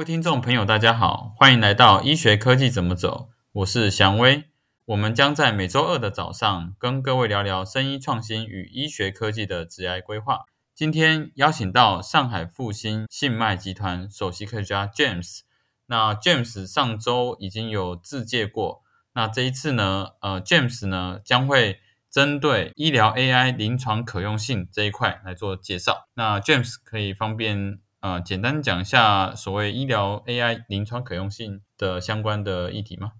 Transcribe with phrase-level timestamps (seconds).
[0.00, 4.44] 各位听众朋友，大家好，欢迎来到医学科技怎么走，我是祥威。
[4.86, 10.46] 我们将在每周二的早上跟各位聊聊生医创新与医学科技的职业规划。
[10.74, 15.40] 今天邀请到上海复兴信脉集团首席科学家 James。
[15.84, 21.78] 那 James 上周已经有自介过，那这一次呢，呃，James 呢将会
[22.10, 26.08] 针对医疗 AI 临床可用性这一块来做介绍。
[26.14, 33.12] 那 James 可以方便呃简单讲一下所谓医疗 AI 临床可用性的相关的议题吗？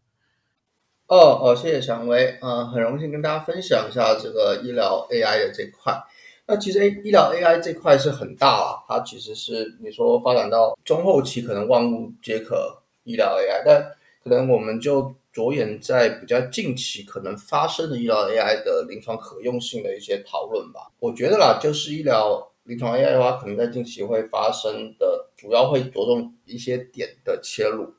[1.07, 6.01] 哦哦，谢谢祥威啊，很荣幸跟大家分享一下这个医疗 AI 的这块。
[6.47, 13.83] 那其实 A 医疗 AI 这块是很大啊，它其实是你说发展到中后期，可能万物皆可医疗 AI，但
[14.23, 20.91] 可能我们就着眼在比较近期可能发生的医疗 AI 的临床可用性的一些讨论吧。
[20.99, 27.93] 我觉得啦，就是医疗临床 AI 的话，可能在近期会发生的，主要会着重一些点的切入。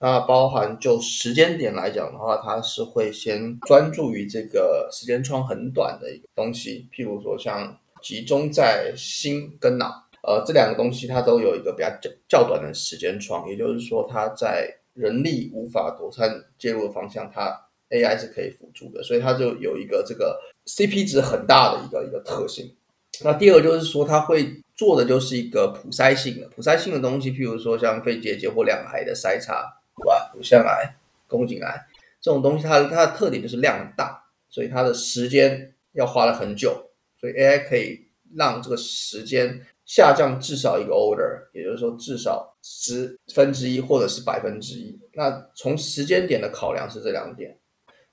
[0.00, 17.56] 那包含就时间点来讲的话，它是会先专注于这个时间窗很短的一个东西，譬如说像集中在心跟脑，呃，这两个东西它都有一个比较较较短的时间窗，也就是说它在人力无法妥善介入的方向，它
[17.90, 22.74] AI 是可以辅助的，所以它就有一个这个 CP 值很大的一个一个特性。
[23.22, 29.72] 那第二就是说，它会做的就是一个普筛性的普筛性的东西，譬如说像肺结节或两癌的筛查。
[29.98, 30.94] 对吧、乳腺癌、
[31.26, 31.86] 宫颈癌
[32.20, 45.00] 这种东西，它它的特点就是量大，所以它的时间要花了很久，所以 AI 可以让这个时间下降至少一个 order，也就是说至少十分之一或者是百分之一。
[45.14, 47.56] 那从时间点的考量是这两点。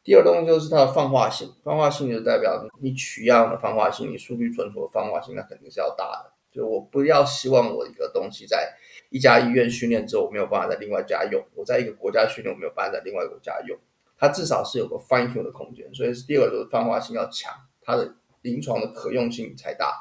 [0.04, 6.34] 第二东西就是它的泛化性，泛化性就代表你取样的泛化性，你数据存储的泛化性，那肯定是要大的。
[6.52, 8.76] 就我不要希望我一个东西在。
[9.10, 13.78] 一家医院训练之后，我没有办法在另外一家用；我在一个国家训练，我没有办法在另外一个国家用。
[14.18, 17.54] 它至少是有个 fine tune 的空间，所以是第二个就是泛化性要强，
[17.84, 19.94] 它的临床的可用性才大。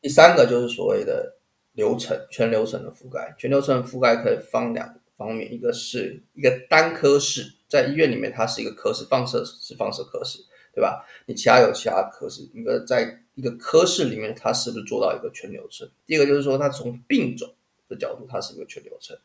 [0.00, 1.36] 第三个就是所谓的
[1.72, 3.34] 流程，全流程的覆盖。
[3.36, 10.38] 全流程覆盖可以分两方面，一个是一个单科室，在医院里面它是一个科室，放射是放射科室，
[10.74, 11.04] 对吧？
[11.26, 15.88] 你其他有其他科室，一个在一个科室里面，它是不是做到一个全流程？
[16.06, 17.52] 第二个就是说，它从病种。
[17.88, 19.16] 的角度，它是一个全流程，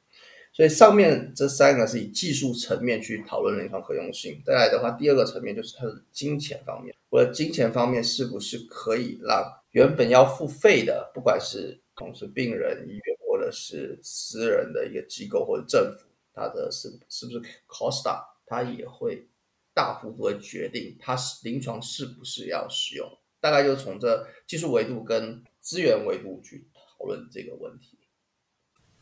[0.54, 4.40] 所以上面这三个是以技术层面去讨论临床可用性。
[4.46, 18.31] 再来的话，第二个层面就是它的金钱方面，或者金钱方面是不是可以让原本要付费的，不管是同时病人、医院或者是私人的一个机构或者政府，它的是是不是 cost up？
[18.52, 19.30] 它也会
[19.74, 23.08] 大幅度的决定它是临床是不是要使用。
[23.40, 27.98] 大概就从这技术维度跟资源维度去讨论这个问题。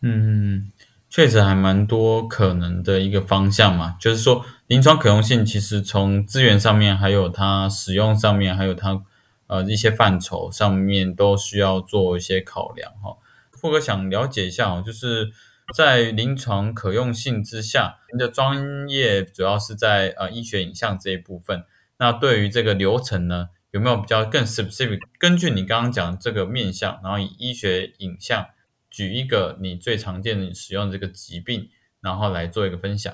[0.01, 0.71] 嗯，
[1.09, 9.03] 确实还蛮多可能的一个方向嘛，就是说临床可用性其实从资源上面，还有它使用上面，还有它
[9.47, 13.17] 呃一些范畴上面都需要做一些考量哈。
[13.51, 15.29] 富哥想了解一下哦，就是
[15.75, 21.63] 在临床可用性之下，您的专业主要是在呃医学影像这一部分，
[21.97, 24.99] 那对于这个流程呢，有没有比较更 specific？
[25.17, 28.47] 根据你刚刚讲这个面向，然后以医学影像。
[28.91, 31.69] 举一个你最常见的使用这个疾病，
[32.01, 33.13] 然后来做一个分享。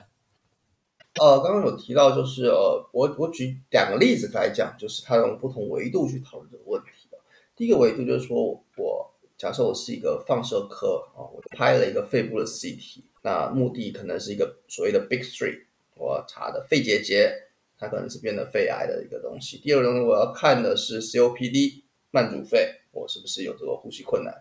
[1.19, 7.09] 呃，刚刚有提到，就是呃，我我举两个例子来讲，就是它用不同维度去讨论这个问题
[7.57, 8.41] 第一个维度就是说，
[8.77, 15.65] 我假设我是一个放射科啊，我拍了一个肺部的 CT，那目的可能是一个所谓的 Big Three，
[15.95, 17.33] 我查的肺结节，
[17.77, 19.57] 它可能是变得肺癌的一个东西。
[19.57, 24.33] 第二种我要看的是 COPD 慢阻肺，我是不是有这个呼吸困难？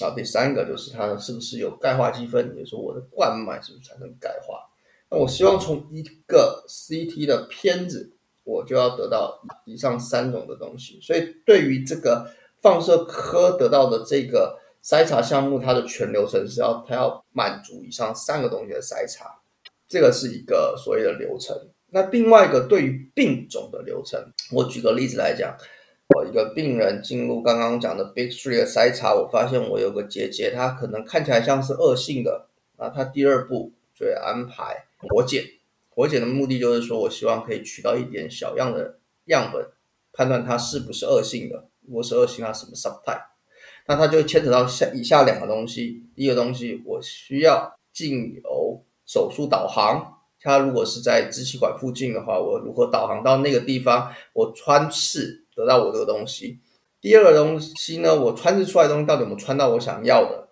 [0.00, 4.60] 然后第三个就是它是不是有钙化积分，也就是说我的冠脉是不是产生钙化？
[5.10, 8.12] 那我希望从一个 CT 的片子，
[8.44, 11.00] 我就要得到以上三种的东西。
[11.02, 19.40] 所以对于这个放射科得到的这个筛查项目，它的全流程是要它要满足以上三个东西的筛查，
[19.88, 21.56] 这个是一个所谓的流程。
[21.88, 25.56] 那另外一个对于病种的流程，我举个例子来讲。
[26.12, 32.48] 我一个病人进入刚刚讲的 Big Three 的筛查，我发现我有个结节，它可能看起来像是恶性的。
[32.78, 35.44] 那他第二步就会安排活检，
[35.88, 39.64] 活检的目的就是说我希望可以取到一点小样的样本，
[40.12, 41.68] 判断它是不是恶性的。
[41.86, 43.24] 如果是恶性，它什么 subtype？
[43.86, 46.04] 那它就牵扯到下以下两个东西。
[46.14, 54.12] 第一个东西，我需要进有手术导航，它如果是在支气管附近的话，我如何导航到那个地方？
[54.32, 55.38] 我穿刺。
[55.52, 56.58] 得到我这个东西，
[57.02, 60.48] 第二个东西呢，我穿刺出来的东西到底有没有穿到我想要的？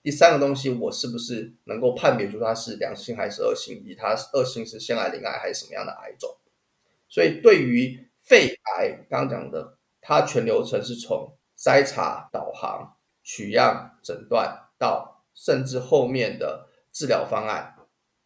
[0.00, 6.30] 第三个东西，我是不是能够判别出它是良性还是恶性，以它恶性是腺癌、鳞癌还是什么样的癌种？
[7.08, 9.76] 所以对于肺癌，刚刚讲的，
[10.06, 17.74] 它全流程是从筛查、导航、取样、诊断到甚至后面的治疗方案，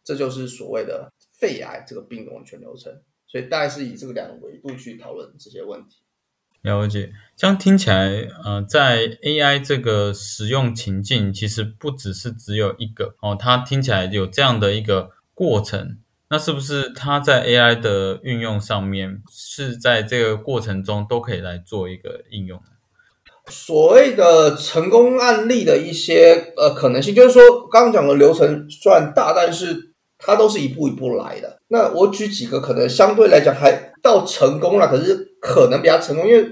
[0.03, 1.09] 这就是所谓的
[1.39, 3.01] 肺癌这个病种的全流程。
[3.25, 6.01] 所以大概是以这个两个维度去讨论这些问题。
[6.63, 15.99] 了解，这样听起来，呃，在 AI 这个使用情境，其实不只是只有一个哦，它听起来有这样的一个过程，
[16.31, 22.61] 那是不是它在 AI 的运用上面，是在这个过程中都可以来做一个应用？
[23.47, 31.57] 所谓的成功案例的一些呃可能性，就是说刚刚讲的流程虽然大，但是它都是一步一步来的。
[31.69, 36.47] 那我举几个可能相对来讲还到成功了，可是可能比较成功，因为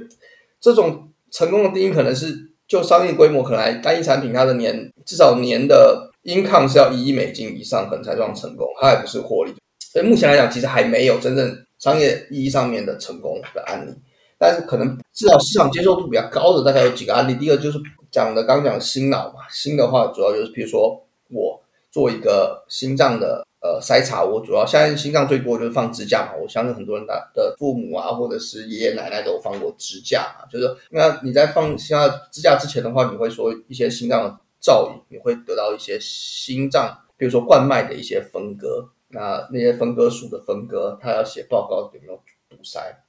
[0.59, 2.35] 这种成功的定义可能是
[2.68, 9.53] 就商业规模，可能单一产品它的年至少年的 income 是要一亿美金以上，可能才算成功，它还不是获利。
[9.97, 13.91] 所以目前来讲，其实还没有真正商业意义上面的成功的案例，
[14.38, 17.33] 但是可能至少市场接受度比较高的，大概有几个案例。
[17.33, 17.79] 第一个就是
[18.11, 21.59] 讲的刚讲心脑嘛，心的话主要就是比如说我
[21.91, 23.44] 做一个心脏的。
[23.59, 30.45] 呃，筛查我主要现在心脏最多就是放支架嘛，我相信很多人的的父母啊，或者是爷爷奶奶都有放过支架啊。
[30.47, 34.29] 就是那你在放心脏支架之前的话，你会说一些心脏的
[34.61, 43.04] 噪音，你会得到一些心脏，比如说冠脉的一些分割，那那些分割数的分割，他要写报告有没有堵塞，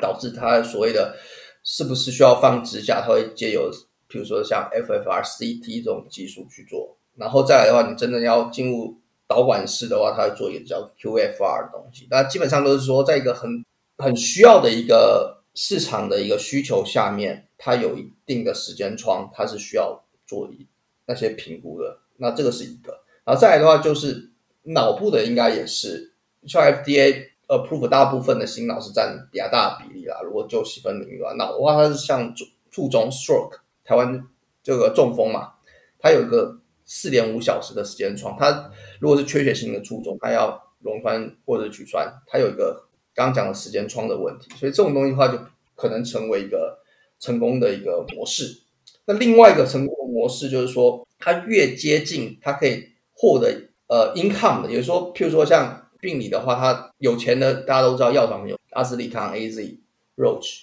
[0.00, 1.16] 导致他所谓的
[1.62, 3.70] 是不是需要放支架，他会借由
[4.06, 8.98] 比如说像 FFRCT 这种技术去做，然后再来的话，你真的要进入。
[9.26, 13.64] 导管式的话，它会做一个叫 QFR 的东西，那基本上都是说，在一个很
[13.96, 20.66] 很需要的一个市场的一个需求下面，它有一定的时间窗，它是需要做一
[21.06, 22.00] 那些评估的。
[22.18, 24.30] 那这个是一个，然后再来的话就是
[24.64, 26.12] 脑部的，应该也是
[26.46, 30.20] 像 FDA approve 大部分的心脑是占比较大的比例啦。
[30.22, 34.26] 如果就细分领域的话，脑的话它是像注注中 stroke，台湾
[34.62, 35.52] 这个中风嘛，
[35.98, 36.60] 它有一个。
[36.86, 38.70] 四点五小时的时间窗，它
[39.00, 42.84] 如果是缺血性的卒中，它要溶栓或者取栓，它有一个
[43.14, 45.38] 刚刚讲的时间窗的问题，所以这种东西的话，就
[45.74, 46.80] 可能成为一个
[47.18, 48.60] 成功的一个模式。
[49.06, 59.78] 那另外一个成功的模式就是说，它越接近，它可以获得呃 income 的，也就是说，譬如说像病理的话，他有钱的大家都知道，药厂有阿斯利康、A Z、
[60.16, 60.60] Roach，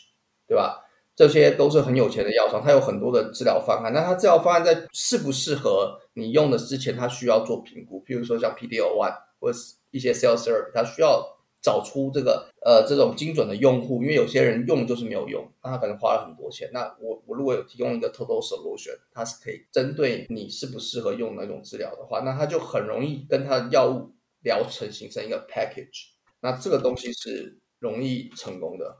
[0.47, 0.85] 对吧？
[1.13, 3.93] 这些都是很有钱的药厂，它有很多的治疗方案。
[3.93, 8.03] 那它治疗方案在适不适合你用的之前，它需要做评估。
[8.07, 11.23] 譬如说像 p d o one 或是一些 cell therapy，它需要
[11.61, 16.69] 找出这个呃这种精准的用户，因为有些人用就是没有用，那他可能花了很多钱。
[16.73, 24.11] 那我我如果有提供一个 total solution，它是可以针对你适不适合用哪种治疗的话，那它就很容易跟它的药物
[24.41, 26.09] 疗程形成一个 package。
[26.41, 28.97] 那这个东西是容易成功的。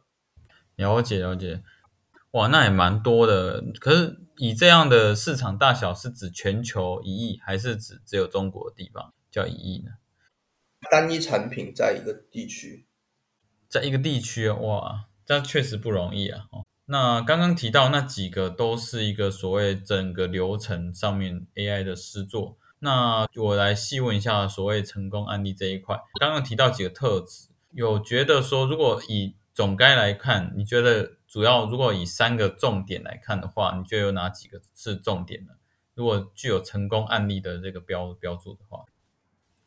[0.75, 1.63] 了解了解。
[2.31, 3.63] 哇，那也蛮多的。
[3.79, 9.91] 可是以这样的市场大小，是指全球一亿，还是指只有中国的地方叫一亿呢？
[10.89, 12.85] 单一产品在一个地区，
[13.67, 16.45] 在一个地区，哇，这确实不容易啊。
[16.85, 22.57] 那刚刚提到那几个都是一个所谓整个流程上面 AI 的施作。
[22.79, 31.17] 那我来细问一下所谓成功案例这一块，刚刚提到几个特质，有觉得说，如果以总该来看，你觉得？
[31.31, 35.53] 主要如果以三个重点来看的话，你觉得有哪几个是重点呢？
[35.93, 38.83] 如果具有成功案例的这个标标注的话，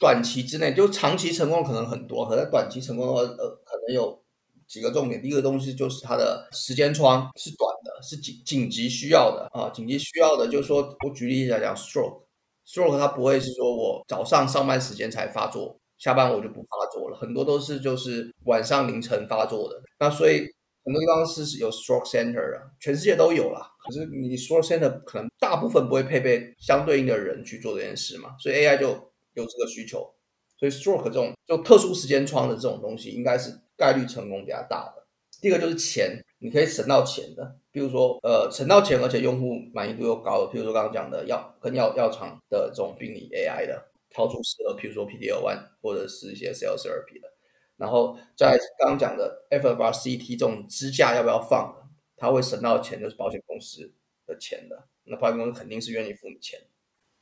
[0.05, 4.23] 短期之内就长期成功可能很多，可是短期成功的话，呃，可能有
[4.69, 5.23] 几个重点。
[5.23, 20.47] 第一个东西就是它的时间窗是短的，是紧紧急需要的啊，紧急需要的，就是说我举例来讲，stroke，stroke 它不会是说我早上上班时间才发作，下班我就不发作了，很多都是就是晚上凌晨发作的，那所以。
[20.87, 23.67] 很多地方是有 stroke center 啊，全世界都有啦。
[23.83, 28.93] 可是你 stroke center 可能大部分不会配备相对应的人去做这件事嘛，所以 AI 就
[29.35, 30.15] 有这个需求。
[30.57, 35.05] 所以 stroke 这种就特殊时间窗的这种东西，应该是概率成功比较大的。
[35.41, 47.29] 第一个就是钱，你可以省到钱的，比如说呃省到钱，而且用户满意度又高的，比如说刚刚讲的药跟药药厂的这种病理 AI 的，超出适合，比如说 PDL one 或者是一些 cell therapy 的。
[47.77, 53.93] 然后在刚刚讲的 FFRCT 这种支架要不要放它会省到钱，就是保险公司
[54.25, 54.89] 的钱的。
[55.03, 56.61] 那保险公司肯定是愿意付你钱。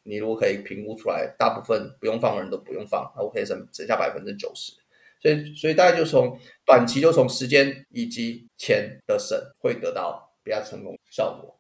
[0.04, 4.72] 你如果可以评估出来，大部分不用放的人都不用放，那我可以省省下百分之九十。
[5.20, 11.56] 所以，所以大概就从短期就从时间以及钱的省会得到比较成功效果。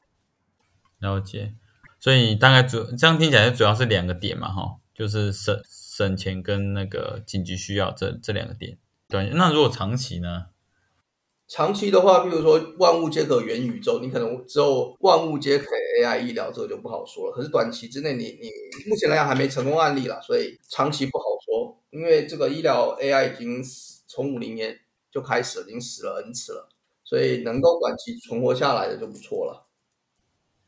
[0.98, 1.54] 了解。
[2.00, 8.76] 所以大概主这样听起来主要是两个点嘛，哈，就是省省钱跟那个紧急需要这这两个点。
[9.08, 10.46] 对，那如果长期呢？
[11.46, 15.66] 长期的话，比如说万物皆可元宇宙，你可能只有万物皆可
[16.00, 17.32] AI 医疗，这个就不好说了。
[17.34, 18.50] 可是短期之内，你你
[18.88, 21.78] 目前来讲还没成功案例了，所以长期不好说。
[21.90, 23.62] 因为这个医疗 AI 已经
[24.06, 24.78] 从五零年
[25.10, 26.68] 就开始了，已经死了 N 次了，
[27.04, 29.68] 所以能够短期存活下来的就不错了。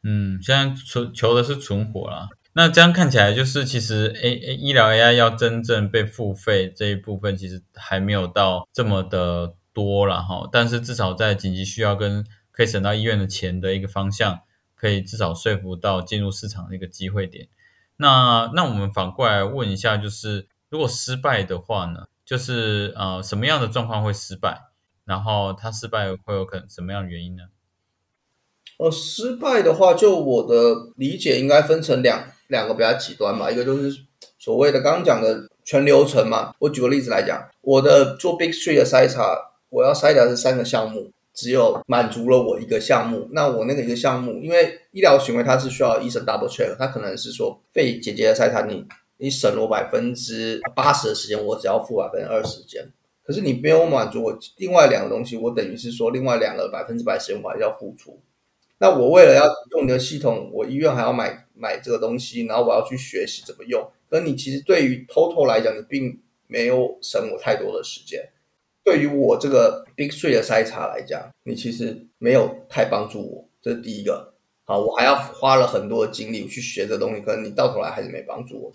[0.03, 2.29] 嗯，现在求求的是存活啦。
[2.53, 9.57] 那这样看起来，就是其实 A A 医疗 AI 要真正被付费这一部分，其实还没有到这么的。
[9.75, 14.39] 多了哈，但是至少在紧急需要跟可以省到医院的钱的一个方向，
[14.85, 17.49] 可以至少说服到进入市场的一个机会点。
[17.97, 24.65] 那那我们反过来问一下，就是如果失败的话呢，就是呃什么样的状况会失败？
[25.07, 27.45] 然后它失败会有可能什么样的原因呢？
[28.77, 34.05] 呃，失败的话，就我的理解，应该分成两两个比较极端吧，一个就是
[34.39, 36.53] 所谓的刚刚讲的全流程嘛。
[36.59, 39.53] 我举个例子来讲，我的做 Big Three 的筛查。
[39.71, 48.87] 我要筛查是三个项目，只有满足了我一个项目，那我那个一个项目，因为医疗行为它是需要医生 double check，它可能是说肺结节的筛查，你
[49.17, 52.89] 你省了我百分之八十的时间，我只要付百分之二十时间，
[53.25, 58.21] 可是你没有满足我另外两个东西，我等于是说另外两个百分之百时间我还要付出，
[58.79, 68.23] 那我为了要用你的系统，我医院还要买买这个东西，然后我要去学习怎么用，可你其实对于 total 来讲，你并没有省我太多的时间。
[68.85, 74.35] 对于我这个 Big Three 的筛查来讲，你其实没有太帮助我，这是第一个。
[74.67, 78.73] 好，我还要花了很多的精力去学这东西，可能你到头来还是没帮助我。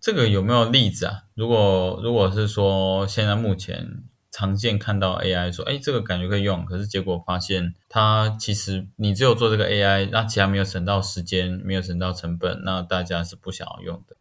[0.00, 1.24] 这个有没有例子啊？
[1.34, 14.16] 如果如果是说现在目前常见看到 AI 说，哎，这个感觉可以用，可是结果发现它其实你只有做这个 AI，那其他没有省到时间，没有省到成本，那大家是不想要用的。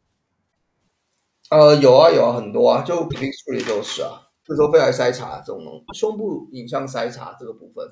[1.49, 4.26] 呃，有啊有啊，很多啊，就 Big Three 就是啊。
[4.47, 7.85] 就说肺癌筛查这种胸部影像筛查这个部分，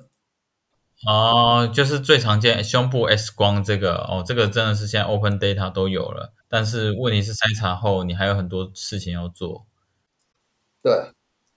[1.06, 9.66] 哦，就是最常见胸部 X 光这个哦，这个真的是现在 Open Data 都有了，但是问题是筛查后你还有很多事情要做。
[10.82, 11.10] 对，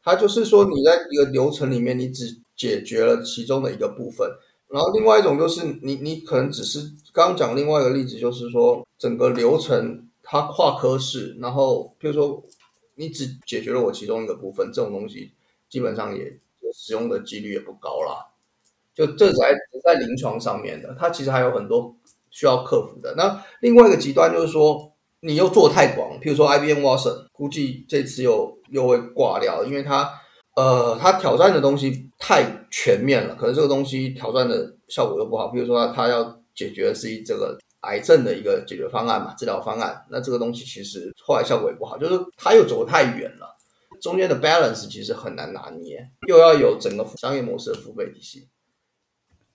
[0.03, 4.29] 它就是说你在一个流程里面，你只解决了其中的一个部分，
[4.67, 6.81] 然后另外一种就是你你可能只是
[7.13, 12.43] 刚刚讲另外一个例子，就是说整个流程它跨科室，然后比如说。
[12.99, 15.31] 你只解决了我其中一个部分，这种东西
[15.69, 16.37] 基本上也
[16.73, 18.27] 使用的几率也不高啦。
[18.93, 21.95] 就这在在临床上面的，它其实还有很多
[22.29, 23.15] 需要克服的。
[23.15, 24.91] 那另外一个极端就是说，
[25.21, 30.11] 你又做太广，譬如说 IBM Watson，估计这次又又会挂掉，因为它
[30.57, 35.47] 呃，它挑战的东西太全面了，可能这个东西挑战的效果又不好。
[35.47, 37.57] 比如说，它要解决的是这个。
[37.81, 43.55] 癌症的一个解决方案嘛，治疗方案，那这个东西其实后来效果也不好，就是它又走得太远了，
[44.01, 48.49] 中间的 balance 其实很难拿捏，又要有整个商业模式的付费体系。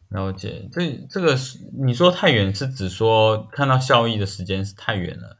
[0.08, 5.38] 了解，这这个是你说太远，是指说看到效益的时间是太远了？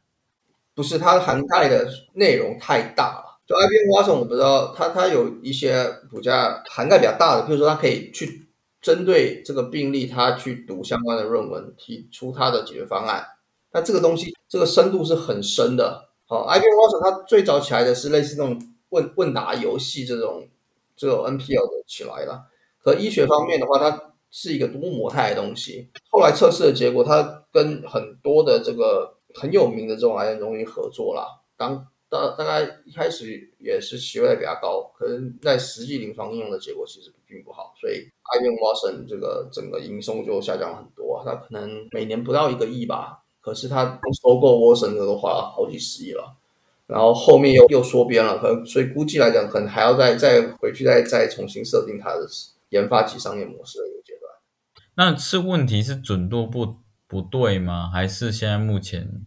[0.74, 3.40] 不是，它涵盖的内容太大了。
[3.46, 8.43] 就 IBM Watson，我不知道它它有一些股价涵盖比较大的，比如说它可以去。
[8.84, 13.24] 针对这个病例，他去读相关的论文，提出他的解决方案。
[13.72, 16.10] 那这个东西，这个深度是很深的。
[16.26, 18.60] 好，IBM Watson 它最早起来的是类似那种
[18.90, 20.46] 问问答游戏这种
[20.94, 22.44] 这种 NPL 的起来了。
[22.78, 25.88] 可医学方面的话，它是一个多模态的东西。
[26.10, 31.42] 后来测试的结果，它跟很多的这个很有名的这种癌症中心合作了。
[31.56, 46.36] 当大大概一开始也是期待比较高，可能在实际临床应用的结果其实并不好，所以 IBM Watson 这个整个营收就下降很多，它可能每年不到一个亿吧，可是它收购 Watson 都花了好几十亿了，
[46.86, 52.26] 然后后面又又缩编了，可能所以估计来讲，可能还要再再回去再再重新设定它的
[52.70, 54.32] 研发及商业模式的一个阶段。
[54.96, 56.76] 那是问题是准度不
[57.06, 57.90] 不对吗？
[57.92, 59.26] 还是现在目前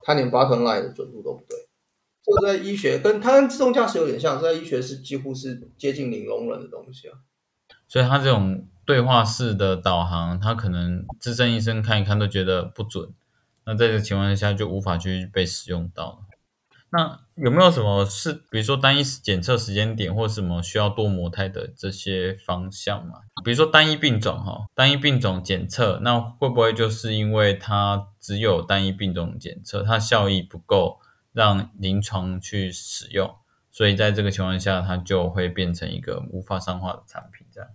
[0.00, 1.56] 它连 button line 的准度都不对？
[2.22, 7.16] 这个在医学跟它跟自动驾驶有点像，在医学是几乎是接近零容忍的东西啊。
[7.90, 13.12] 所以它这种对话式的导航，它可能资深医生看一看都觉得不准，
[13.64, 16.22] 那在这情况下就无法去被使用到。
[16.92, 23.20] 那有没有什么是，比如说单一检测时间点或什么需要多模态的这些方向嘛？
[23.44, 31.00] 比如说单一病种哈，单一病种检测，那会不会就是因为它只有单一病种检测，它效益不够？
[31.32, 33.32] 让临床去使用，
[33.70, 37.46] 所以在这个情况下，它就会变成一个无法商化的产品。
[37.52, 37.70] 这样，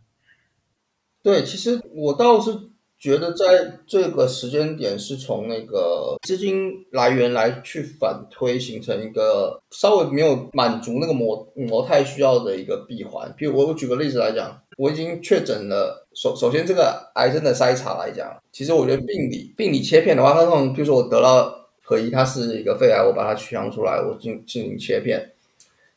[1.25, 2.55] 对，其实我倒是
[2.99, 13.33] 觉得在这个时间点是从那个资金来源来去反推，形成一个稍微没有满足那个模模态需要的一个闭环。
[13.35, 16.07] 比如我我举个例子来讲，我已经确诊了。
[16.13, 21.51] 首首先这个癌症的筛查来讲，其实我觉得病理病理切片的话，它这种比如说我得到
[21.83, 25.31] 可疑它是一个肺癌，我把它取样出来，我进进行切片。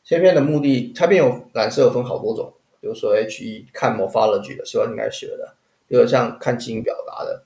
[0.03, 5.55] 切片的目的，切片有染色分好多种，比如说 H E 看 morphology 的，希望应该学的。
[5.87, 7.43] 比如像看基因表达的，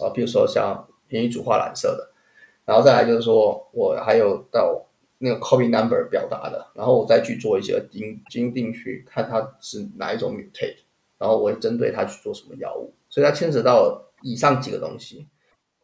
[0.00, 2.10] 啊，比如说像免疫组化染色的，
[2.64, 4.84] 然后再来就是说我还有到
[5.18, 10.78] 那个 copy number 表达的，然后我再去做一些基因基因定序，看它是哪一种 mutate，
[11.18, 15.26] 然后我会针对它去做什么药物，所以它牵扯到以上几个东西。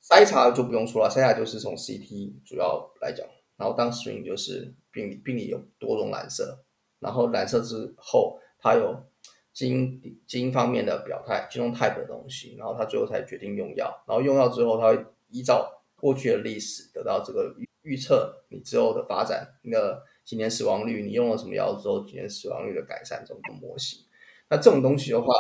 [0.03, 3.27] 筛查就不用说了，筛查就是从 CT 主要来讲，
[3.57, 6.59] 然后当 screen 就是病理病理有多种染色，
[6.99, 9.05] 然后染色之后它有。
[9.53, 24.01] 基因基因方面的表态，基因 type 的东西，然后他最后才决定用药，然后用药之后，他会依照过去的历史得到这个预预测你之后的发展，那个几年死亡率，你用了什么药之后几年死亡率的改善这种模型。
[24.49, 25.33] 那这种东西的话，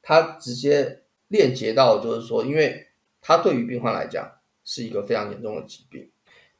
[0.00, 2.86] 它直接链接到就是说，因为
[3.20, 6.10] 它对于病患来讲是一个非常严重的疾病，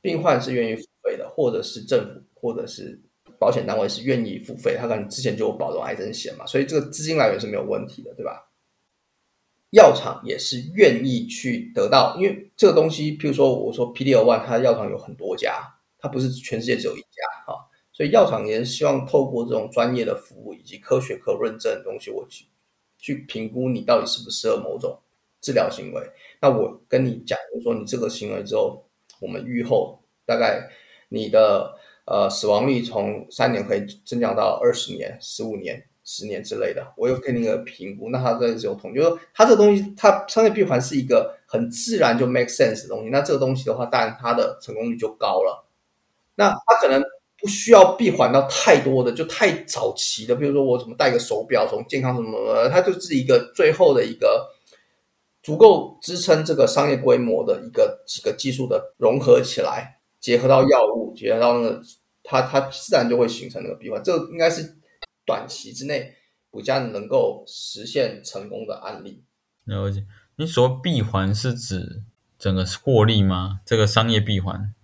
[0.02, 3.00] 病患是愿意付费的，或者是政府，或者是。
[3.40, 8.46] 保险单位是愿意付费，他可能之前就有保这种癌症险嘛，所以这个资金来源是没有问题的，对吧？
[9.70, 15.62] 药厂也是愿意去得到，因为这个东西，譬如说我说 P D L One，它药厂有很多家，
[15.98, 17.54] 它不是全世界只有一家哈，
[17.94, 22.44] 所以药厂也是希望透过这种专业的服务以及科学可认证的东西，我去
[22.98, 25.00] 去评估你到底适不适合某种
[25.40, 26.02] 治疗行为。
[26.42, 28.84] 那我跟你讲，就是说你这个行为之后，
[29.18, 30.68] 我们预后大概
[31.08, 31.79] 你的。
[32.10, 38.08] 呃，死亡率从三年可以增长到二十年、十五年、十年之类的，我有给你一个评估。
[38.10, 43.10] 那它这是有统，就是它这个东西，它商业闭环是一个很自然就 make sense 的东西。
[43.10, 45.68] 那这个东西的话，当然它的成功率就高了。
[46.34, 47.00] 那它可能
[47.38, 54.48] 不需要闭环到太多的，就太早期的，比如说我怎么戴个手表，从健康什么，它就是一个最后的一个
[55.44, 61.80] 足够支撑这个商业规模的一个几个技术的融合起来，结合到药物，结合到那个。
[62.22, 64.76] 它它自然就会形成那个闭环，这个应该是
[65.26, 66.14] 短期之内
[66.50, 69.24] 比较能够实现成功的案例。
[69.64, 70.04] 了解，
[70.36, 72.02] 你说闭环是指
[72.38, 73.60] 整个获利吗？
[73.64, 74.74] 这个商业闭环？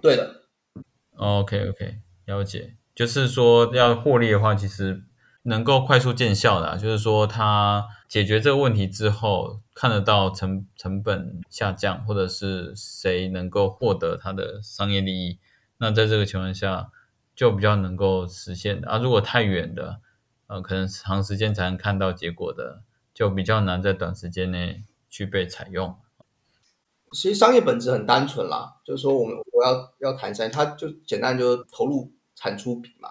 [0.00, 0.42] 对的。
[1.16, 5.04] OK OK，了解，就是说要获利的话，其实
[5.42, 15.38] 能够快速见效的，就是说它解决这个问题之后，看得到成成本下降，或者是谁能够获得它的商业利益。
[15.82, 16.92] 那在这个情况下，
[17.34, 18.98] 就比较能够实现的啊。
[18.98, 20.00] 如果太远的，
[20.46, 25.96] 呃，可能长时间才能看到结果的，就比较难在短时间内去被采用。
[27.10, 33.08] 其实商业本质很单纯啦，就是说我们我要要谈生意，它就简单，就是投入产出比嘛。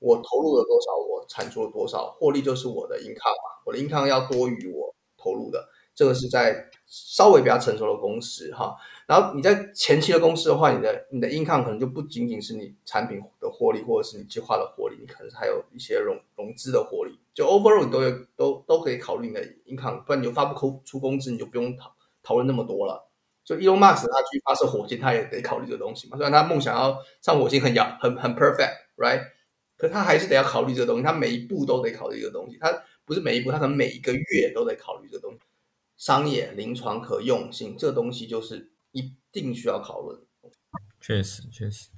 [0.00, 3.62] 我投入了多少，我产出了多少，获利就是我的 income 嘛。
[3.64, 5.68] 我的 income 要多于我投入的，
[6.00, 8.74] 这个是在稍微比较成熟的公司哈。
[9.06, 17.18] 然后你在前期的公司的话，你的你的 income 可能就不仅仅是你产品的获利，或者是你计划的获利，你可能还有一些融融资的获利。
[17.34, 23.10] 就 overall 你都有都都可以考虑你的 income，不然你就发不出出工资，你就不用讨讨论那么多了。
[23.44, 26.16] 就 Elon Musk 他去发射火箭，他也得考虑这个东西嘛。
[26.16, 29.20] 虽然他梦想要上火星很遥很很 perfect，right？
[29.76, 32.56] 可他还是得要考虑这个东西，他每一步都得考虑这个东西。
[32.58, 35.40] 他不是每一步，他可能每一个月都得考虑这个东西。
[36.00, 38.72] 商业临床可用性这个东西就是。
[38.92, 40.18] 一定需要讨论，
[41.00, 41.90] 确实确实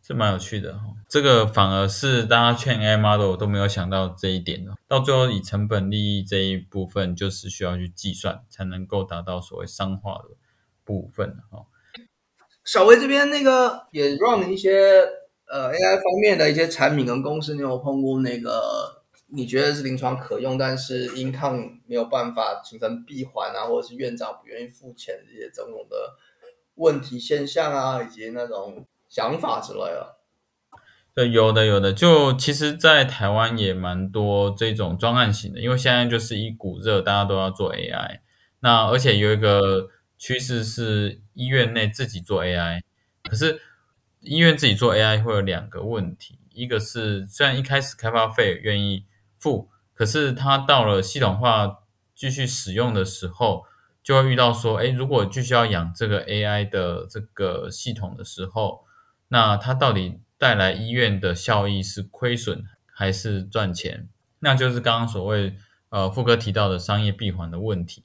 [0.00, 0.94] 这蛮有趣的哈。
[1.08, 4.72] 这个反而是大家劝 AI model 都没有想到这一点的。
[4.86, 10.36] 到最后以成本利益这一部分，就是需要去计算，才能够达到所谓商化的
[10.84, 11.66] 部分哈。
[12.64, 15.04] 小薇这边那个也 run 一些
[15.48, 18.97] 呃 AI 方面的一些产品跟公司，你有碰过那个？
[19.30, 26.16] 你觉得是临床可用，但是因抗没有办法形成闭环啊，或者是院长不愿意付钱这些种种的。
[26.80, 30.14] 问题现象啊，以及那种想法之类的。
[31.12, 38.20] 对，有的有的，就其实，在台湾也蛮多这种专案型的，因为现在就是一股热，大家都要做 AI。
[38.60, 42.80] 那而且有一个趋势是医院内自己做 AI，
[43.28, 43.60] 可是
[44.20, 49.04] 医院自己做 AI 会有两个问题，一个是虽然一开始开发费愿意
[49.38, 51.78] 付，可是它到了系统化
[52.14, 53.64] 继续使用的时候。
[54.00, 58.86] 就会遇到说，哎，如果继续要养这个 AI 的这个系统的时候，
[59.28, 64.08] 那它到底带来医院的效益是亏损还是赚钱？
[64.38, 65.58] 那就是刚刚所谓
[65.90, 68.02] 呃富哥提到的商业闭环的问题。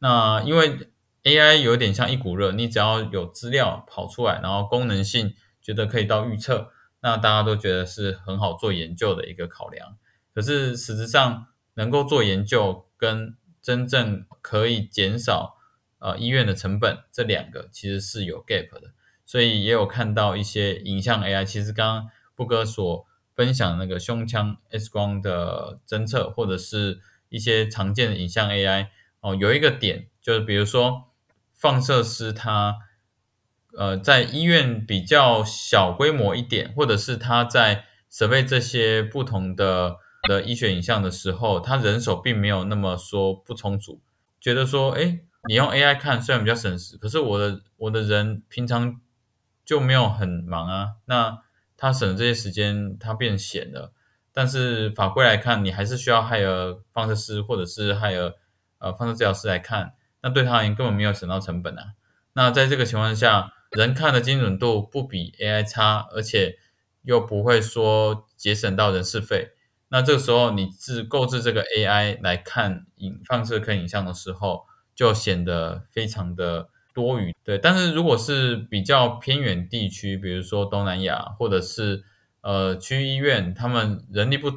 [0.00, 0.88] 那因为
[1.22, 9.96] AI 有点像一股热，你只要有资料跑出来，然后功能性觉得可以到预测，那大家都觉得是很好做研究的一个考量。
[10.34, 15.56] 可是实质上能够做研究跟真正可以减少
[15.98, 18.92] 呃医院的成本，这两个其实是有 gap 的。
[19.24, 28.88] 所以也有看到一些影像 AI，其实刚刚布哥所分享那个胸腔 X 光的侦测，或者是一些常见的影像 AI
[29.20, 31.10] 哦，有一个点就是比如说。
[31.56, 32.76] 放射师他，
[33.78, 39.96] 呃，在医院比较小规模一点，或者是他在设备这些不同的
[40.28, 44.00] 的医学影像的时候，他人手并没有那么说不充足，
[44.40, 49.00] 觉得说，哎，你用 AI 看虽然比较省时，可是我的我的人平常
[49.64, 51.38] 就没有很忙啊，那
[51.76, 53.92] 他省这些时间，他变闲了，
[54.32, 58.34] 但是法规来看，你还是需要害尔放射师或者是害尔
[58.78, 59.94] 呃放射治疗师来看。
[60.22, 61.92] 那对他而言根本没有省到成本啊。
[62.32, 66.56] 那在这个情况下，人看的精准度不比 AI 差，而且
[67.02, 69.50] 又不会说节省到人事费。
[69.88, 77.34] 那这个时候你制购置这个 AI 来看影放射科影像的时候，就显得非常的多余。
[77.44, 82.04] 对，但是如果是比较偏远地区，比如说东南亚或者是
[82.40, 84.50] 呃区医院，他们人力不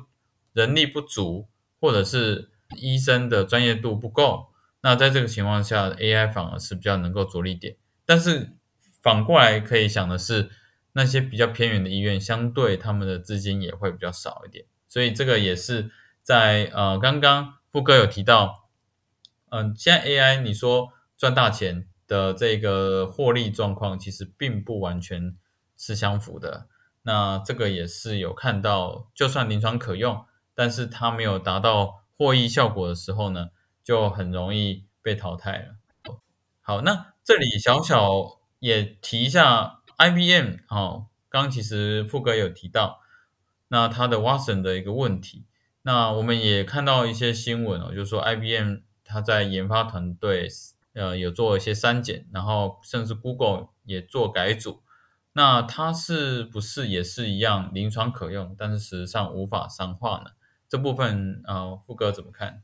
[0.54, 1.48] 人力不足，
[1.80, 4.48] 或者是医生的专业度不够。
[4.82, 7.76] 那在这个情况下，AI 反而是比较能够着力点。
[8.06, 8.54] 但是
[9.02, 10.50] 反过来可以想的是，
[10.94, 14.66] 那些比较偏远的医院，相对他们的资金也会比较少一点。
[14.88, 18.70] 所以这个也是在呃，刚刚富哥有提到，
[19.50, 25.36] 嗯，现在 AI 你说赚大钱的这个获利状况，其实并不完全
[25.76, 26.68] 是相符的。
[27.04, 33.50] 那这个也是有看到，就算临床可用，但是它没有达到获益效果的时候呢？
[33.84, 35.76] 就很容易被淘汰了。
[36.60, 40.58] 好，那这里小小也提一下 IBM。
[40.68, 43.00] 哦，刚其实富哥有提到，
[43.70, 45.46] 那它的 Watson 的一个问题。
[45.84, 50.48] 那我们也看到一些新闻哦，就是说 IBM 它在研发团队
[50.94, 54.82] 呃有做一些删减，然后甚至 Google 也做改组。
[55.34, 60.32] 那它是不是也是一样临床可用，但是实际上无法商化呢？
[60.68, 62.64] 这部分啊，富哥怎么看？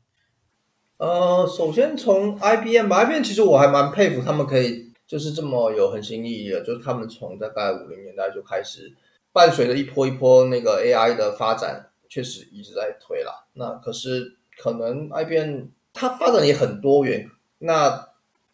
[0.98, 8.94] 呃，首先从 IBM 吧，IBM 其实我还蛮佩服他们可以就是这么有恒心毅力的，就是他们从大概五零年代就开始，
[9.34, 13.48] 伴随着一波一波那个 AI 的发展，确实一直在推了。
[13.54, 18.08] 那可是可能 IBM 它发展也很多元，那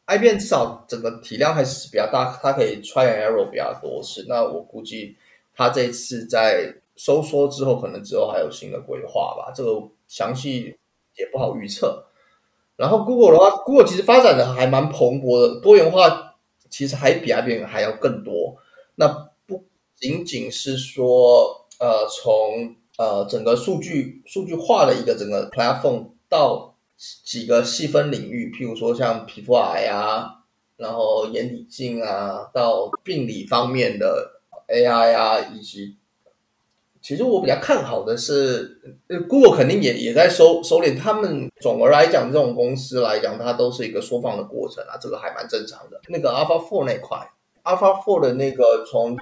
[0.06, 4.24] IBM 至少整个体量还是比较大，它可以 try and error 比较多次。
[4.26, 5.16] 那我估计
[5.54, 10.76] 它这次在收缩之后，可能之后还有新的规划吧，这个详细
[11.14, 12.06] 也不好预测。
[12.76, 16.36] 然后 Google 的话，Google 其实发展的还蛮蓬勃的，多元化
[16.70, 18.56] 其实还比 IBM 还要更多。
[18.94, 19.29] 那
[20.00, 30.42] 仅仅是说，呃，从呃整个数据数据化的一个整个 platform 到几个细分领域，譬如说像皮肤癌啊，
[30.76, 35.96] 然后眼底镜啊，到病理方面的 AI 啊，以及。
[37.02, 40.94] 其实我比较看好的是呃，Google 肯定也也在收收敛。
[40.94, 45.98] 他们总而来讲，这种公司来讲，它都是一个缩放的过程啊，这个还蛮正常的。
[46.08, 47.26] 那个 Alpha Four 那块
[47.64, 49.16] ，Alpha Four 的那个从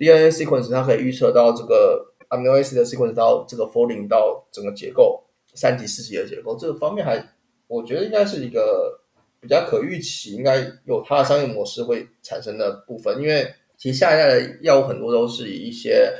[0.00, 5.22] DNA sequence 它可以预测到这个 mRNA 的 sequence 到这个 folding 到整个结构
[5.54, 7.22] 三级四级的结构，这个方面还
[7.66, 8.98] 我觉得应该是一个
[9.40, 13.20] 比较可预期，应该有它的商业模式会产生的部分。
[13.20, 16.12] 因为其实下一代的药物很多都是以一些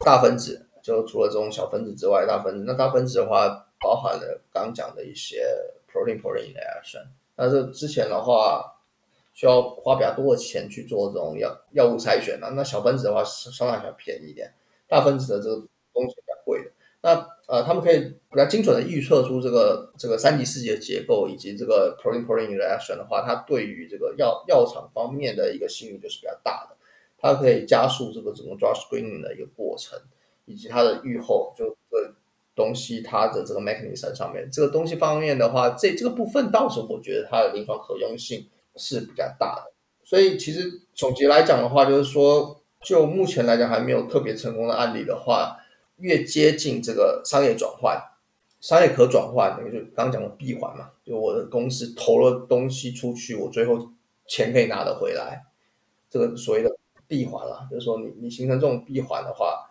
[0.00, 3.48] 大分子就除了这种小分子之外，大分子那大分子的话，
[3.80, 5.46] 包含了刚讲的一些
[5.90, 7.06] protein-protein interaction。
[7.36, 8.73] 那这之前的话，
[9.34, 12.54] 需要花比较多的钱去做这种药药物筛选啊。
[12.56, 14.54] 那小分子的话，相对比较便宜一点。
[14.88, 15.56] 大分子的这个
[15.92, 16.70] 东西比较贵的。
[17.02, 26.76] 那呃，他们可以比较精准的预测出这个这个三级、四级的结构，以及这个 protein-protein interaction 的话，它对于这个药药厂方面的一个吸引力就是比较大的。
[27.18, 29.98] 它可以加速这个整个 drug screening 的一个过程，
[30.46, 32.14] 以及它的预后，就这
[32.54, 39.72] 东西它的这个 mechanism 上面，这个东西方面的话，这这个部分倒是我觉得它的临床可用性是比较大的。
[40.04, 45.56] 所以其实总结来讲的话，就是说，就目前来讲还没有特别成功的案例的话，
[45.96, 48.00] 越接近这个商业转换、
[48.60, 53.90] 商业可转换，就刚刚讲的闭环嘛，就我的公司投了东西出去，我最后
[54.26, 55.44] 钱可以拿得回来，
[56.08, 56.70] 这个所谓的。
[57.06, 59.70] 闭环了，就是说你你形成这种闭环的话，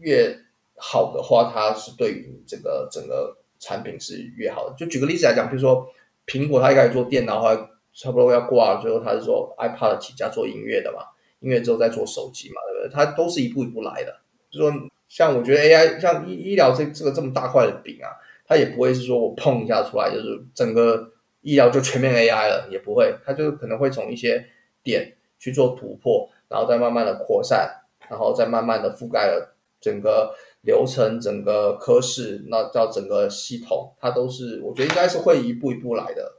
[0.00, 0.38] 越
[0.76, 4.74] 好的话，它是对于这个整个产品是越好的。
[4.76, 5.88] 就举个例子来讲，比如说
[6.26, 11.00] 苹果它一开始做电脑，后来差不多要挂了，最后他是做 iPad 起家做音乐的嘛，
[11.40, 12.94] 音乐之后再做手机嘛，对不对？
[12.94, 14.20] 它都是一步一步来的。
[14.48, 14.72] 就说
[15.08, 18.14] 像我觉得 AI 像医医疗这这个这么大块的饼啊，
[18.46, 24.46] 它也不会是说我碰一下出来就是整个医疗就全面 AI 了，也不会，它就可能会从一些
[24.84, 27.68] 点去做突破，然后再慢慢的扩散，
[28.08, 36.37] 然后再慢慢的覆盖了整个流程、整个科室，那到整个系统，它都是我觉得应该是会一步一步来的。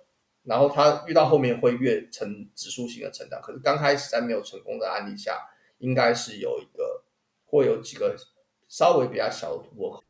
[0.50, 5.38] 然后它遇到后面会越成指数型的成长，可是刚开始在没有成功的案例下，
[5.78, 7.04] 应该是有一个
[7.46, 8.16] 会有几个
[8.68, 10.04] 稍微比较小的突破。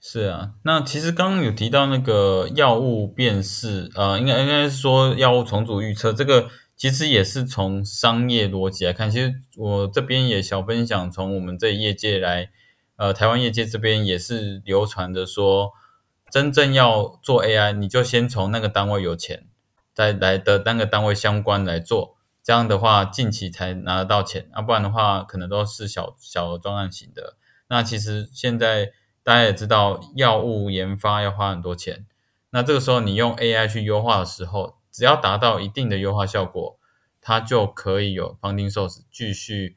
[0.00, 9.10] 是啊，那其实刚刚有提到那个药物辨识，呃，应该应该说药物重组预测，这个其实也是从商业逻辑来看。
[9.10, 12.50] 其实我这边也小分享，从我们这业界来，
[12.96, 15.72] 呃，台湾业界这边也是流传的说，
[16.30, 19.46] 真正要做 AI，你就先从那个单位有钱，
[19.92, 27.36] 再来的那个单位相关来做，这样的话近期才拿得到钱，啊，不然的话可能都是小小专案型的。
[27.68, 28.92] 那其实现在。
[29.22, 32.06] 大家也知道，药物研发要花很多钱。
[32.50, 36.78] 那这个时候，你用 AI 去优化的时候，只要达到一定的优化效果，
[37.20, 39.76] 它就可以有 funding source 继续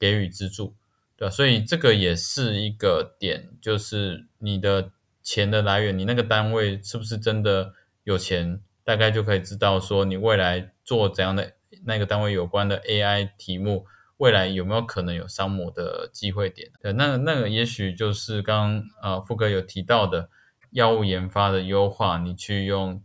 [0.00, 0.74] 给予资助，
[1.16, 4.90] 对所以这个也是一个点，就是你的
[5.22, 11.52] 钱的来源，你那个单位是不是真的有钱，大概就可以知道说你未来做怎样的
[11.84, 13.86] 那个单位有关的 AI 题目。
[14.18, 16.70] 未来有没有可能有商模的机会点？
[16.80, 20.28] 对，那那个也许就是刚呃富哥有提到的
[20.70, 23.02] 药物研发的优化，你去用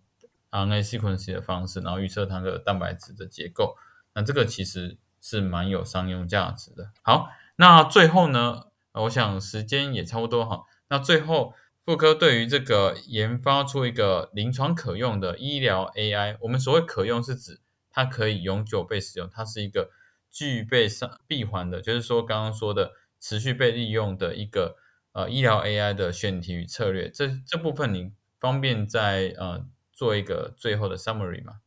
[0.52, 3.78] RNA sequence 的方式，然后预测它的蛋白质的结构，
[4.14, 6.92] 那这个其实是蛮有商用价值的。
[7.02, 10.66] 好，那最后呢，我想时间也差不多哈。
[10.90, 11.56] 那最后
[11.88, 19.90] 妇科对于这个研发出一个临床可用的医疗 AI，我们所谓可用是指它可以永久被使用，它是一个。
[20.30, 24.76] 具备上闭环的，就是说刚刚说的持续被利用的一个
[25.14, 31.62] 呃医疗 AI 的选题与策略，这这部分你方便在呃做一个最后的 summary 吗？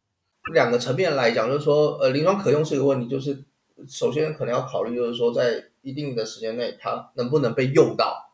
[0.53, 3.45] 两个层面来讲，就是说呃临床可用是一个问题，就是
[3.89, 8.30] 首先可能要考虑，就是说在一定的时间内它能不能被用到，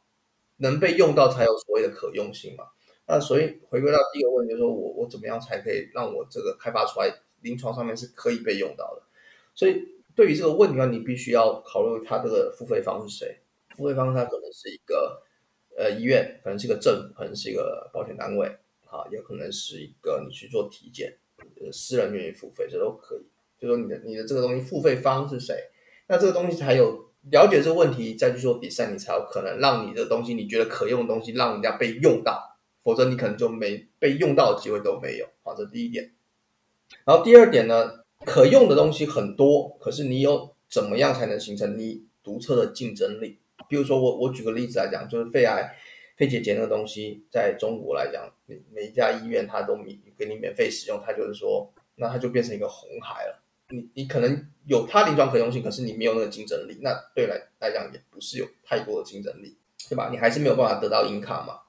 [0.59, 2.64] 能被用到才有所谓的可用性嘛。
[3.07, 9.03] 那所以回归到第一个问题，就是说我我怎么样才可以让我这个开发出来临床上面是可以被用到的，
[9.55, 9.97] 所以。
[10.16, 13.37] 对于这个问题话，你必须要考虑它这个付费方是谁。
[13.77, 15.23] 付费方它可能是一个
[15.77, 18.47] 呃医院，可能是一个政府，可能是一个保险单位，
[18.87, 21.14] 啊，也可能是一个你去做体检，
[21.61, 23.27] 呃，私人愿意付费，这都可以。
[23.61, 25.55] 就说你的你的这个东西付费方是谁，
[26.09, 35.27] 那这个东西才有了解这个问题，再去做比赛，你才有可能让你的东西你觉得可用的东西让人家被用到，否则你可能就没被用到的机会都没有。
[35.43, 36.12] 好，这第一点。
[37.05, 38.01] 然后第二点呢？
[38.25, 43.39] 可用的东西很多，可是你有怎么样才能形成你独特的竞争力？
[43.69, 45.77] 比如说我我举个例子来讲，就是肺癌、
[46.17, 53.43] 肺结节那个东西，在中国来讲，每每一家医院它都免给你免费使用，它就是说，那它就变成一个红海了。
[53.71, 59.57] 你你可能有它临床可用性，可是你没有那个竞争力，那对来来讲也不是有太多的竞争力，
[59.89, 60.09] 对吧？
[60.11, 61.61] 你还是没有办法得到银卡嘛。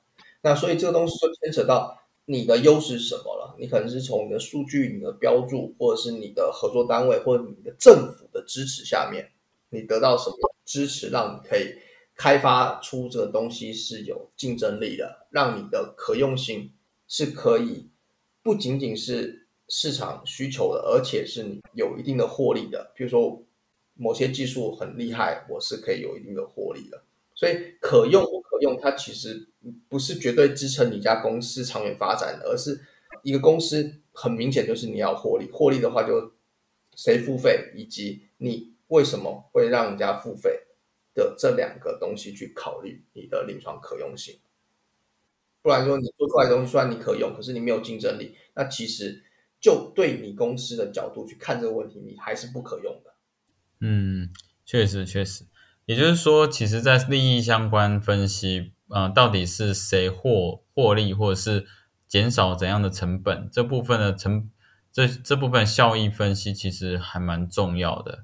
[0.41, 2.03] 那所以这个东西就牵扯到。
[2.29, 3.55] 你的优势是什么了？
[3.57, 9.31] 你可能是从你的数据、你的标注，或者是你的合作单位，或者你的政府的支持下面，
[9.69, 11.75] 你得到什么支持，让你可以
[12.17, 16.73] 开发出这个东西是有竞争力的，让你的可用性
[17.07, 17.87] 是可以
[18.43, 22.91] 不仅仅是市场需求的，而且是你有一定的获利的。
[22.95, 23.43] 比如说
[23.95, 27.03] 某些技术很厉害，我是可以有一定的获利的。
[27.35, 29.47] 所以可用不可用，它其实
[29.87, 32.81] 不是绝对支撑你家公司长远发展的，而是
[33.21, 36.33] 一个公司很明显就是你要获利，获利的话就
[36.95, 40.61] 谁付费，以及你为什么会让人家付费
[41.13, 44.39] 的这两个东西去考虑你的临床可用性。
[45.61, 49.23] 不然说你做出来的东西虽然你可用，可是你没有竞争力，那其实
[49.67, 53.13] 就对你公司的角度去看这个问题，你还是不可用的。
[53.81, 54.29] 嗯，
[54.65, 55.43] 确实确实。
[55.83, 61.67] 也就是说，其实，在利益相关分析，啊，到底是谁获获利，或者是
[62.07, 64.49] 减少怎样的成本，这部分的成
[64.89, 68.23] 这这部分效益分析，其实还蛮重要的。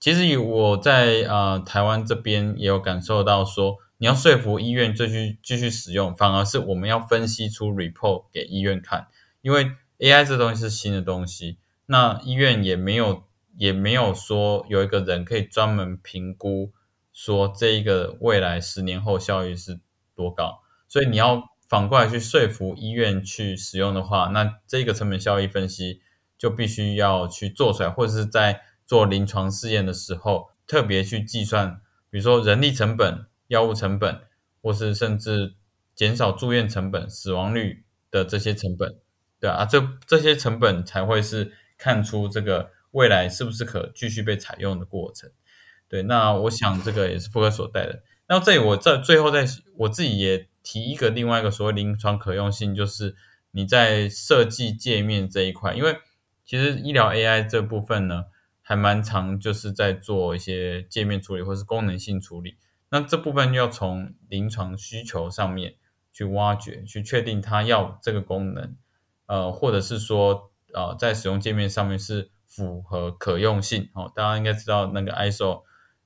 [0.00, 9.06] 其实，我在呃台湾这边也有感受到，说你要说服医院继续继续使用，反而是我们要分析出 report 给医院看，
[9.40, 9.70] 因为
[10.00, 13.22] AI 这东西是新的东西，那医院也没有
[13.56, 16.72] 也没有说有一个人可以专门评估。
[17.12, 19.80] 说这一个未来十年后效益是
[20.14, 26.00] 多高，所以你要反过来去说服医院去使用的话，那这个成本效益分析
[26.38, 34.20] 就必须要去做出来，或者是在做临床试验的时候特别去计算，比如说人力成本、药物成本，
[34.62, 35.56] 或是甚至
[35.94, 38.94] 减少住院成本、死亡率的这些成本，
[39.40, 45.30] 对啊，这这些成本才会是看出这个未来是不是可继续被采用的过程。
[45.88, 48.02] 对，那我想这个也是不可所带的。
[48.28, 49.44] 那这里我在最后再
[49.76, 53.16] 我自己也提一个另外一个所谓临床可用性，就是
[53.50, 55.96] 你在设计界面这一块，因为
[56.44, 58.26] 其实医疗 AI 这部分呢，
[58.62, 62.56] 还蛮常就是在做一些界面处理或是功能性处理。
[62.90, 65.74] 那这部分要从临床需求上面
[66.12, 68.76] 去挖掘，去确定它要这个功能，
[69.30, 74.10] 呃，或者是说呃在使用界面上面是符合可用性哦。
[74.14, 75.62] 大家应该知道那个 ISO。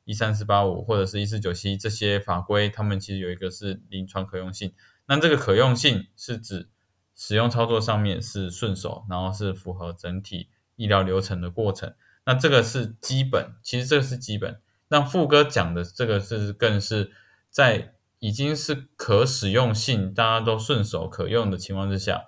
[0.06, 4.74] 一三四八五或者是一四九七这些法规，他们其实有一个是临床可用性。
[5.06, 6.68] 那这个可用性是指
[7.16, 11.94] 使用操作上面是顺手，然后是符合整体医疗流程的过程。
[12.26, 14.60] 那这个是基本，其实这个是基本。
[14.88, 17.10] 那副哥讲的这个是更是
[17.48, 22.26] 在已经是可使用性，大家都顺手可用的情况之下，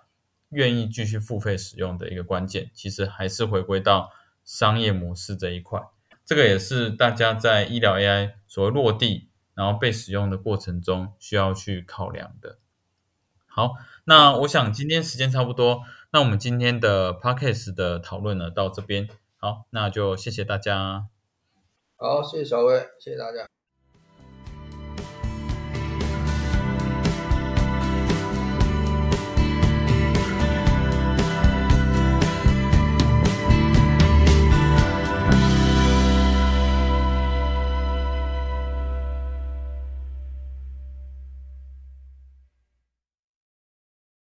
[0.51, 4.13] 愿意继续付费使用的一个关键，其实还是回归到
[4.45, 5.83] 商业模式这一块。
[6.25, 12.59] 这个也是大家在医疗 AI 所谓落地，然后被使用的过程中需要去考量的。
[13.47, 21.09] 好，那我想今天时间差不多，那我们今天的 Podcast 的讨论呢到这边，好，那就谢谢大家。
[21.97, 23.56] 好，谢谢小薇，谢谢大家。